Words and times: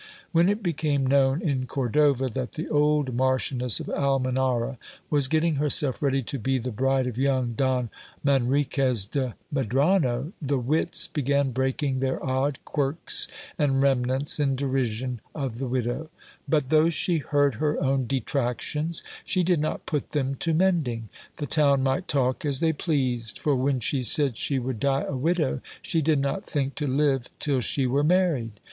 When 0.31 0.49
it 0.49 0.63
became 0.63 1.05
known 1.05 1.43
in 1.43 1.67
Cor 1.67 1.87
dova 1.87 2.27
that 2.33 2.53
the 2.53 2.67
old 2.69 3.13
Marchioness 3.13 3.79
of 3.79 3.85
Almenara 3.87 4.79
was 5.11 5.27
getting 5.27 5.57
herself 5.57 6.01
ready 6.01 6.23
to 6.23 6.39
be 6.39 6.57
the 6.57 6.71
bride 6.71 7.05
of 7.05 7.19
young 7.19 7.53
Don 7.53 7.91
Manriquez 8.25 9.05
de 9.05 9.35
Medrano, 9.53 10.33
the 10.41 10.57
wits 10.57 11.05
began 11.05 11.51
breaking 11.51 11.99
their 11.99 12.17
odd 12.25 12.57
quirks 12.65 13.27
and 13.59 13.79
remnants 13.79 14.39
in 14.39 14.55
derision 14.55 15.21
of 15.35 15.59
the 15.59 15.67
widow; 15.67 16.09
but 16.49 16.69
though 16.69 16.89
she 16.89 17.19
heard 17.19 17.53
her 17.61 17.79
own 17.79 18.07
detractions, 18.07 19.03
she 19.23 19.43
did 19.43 19.59
not 19.59 19.85
put 19.85 20.09
them 20.13 20.33
to 20.33 20.51
mending; 20.55 21.09
the 21.35 21.45
town 21.45 21.83
might 21.83 22.07
talk 22.07 22.43
as 22.43 22.59
they 22.59 22.73
pleased; 22.73 23.37
for 23.37 23.55
when 23.55 23.79
she 23.79 24.01
said 24.01 24.35
she 24.35 24.57
would 24.57 24.79
die 24.79 25.01
a 25.03 25.15
widow, 25.15 25.61
she 25.83 26.01
did 26.01 26.17
not 26.17 26.43
think 26.43 26.73
to 26.73 26.87
live 26.87 27.29
till 27.37 27.61
she 27.61 27.85
were 27.85 28.03
married. 28.03 28.53